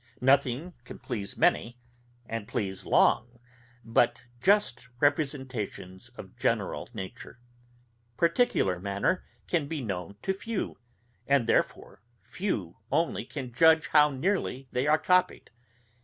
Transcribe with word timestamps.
Nothing 0.19 0.73
can 0.83 0.97
please 0.97 1.37
many, 1.37 1.77
and 2.25 2.47
please 2.47 2.87
long, 2.87 3.37
but 3.85 4.23
just 4.41 4.87
representations 4.99 6.09
of 6.15 6.35
general 6.37 6.89
nature. 6.91 7.39
Particular 8.17 8.79
manner, 8.79 9.23
can 9.45 9.67
be 9.67 9.79
known 9.79 10.15
to 10.23 10.33
few, 10.33 10.79
and 11.27 11.45
therefore 11.45 12.01
few 12.23 12.77
only 12.91 13.25
can 13.25 13.53
judge 13.53 13.89
how 13.89 14.09
nearly 14.09 14.67
they 14.71 14.87
are 14.87 14.97
copied. 14.97 15.51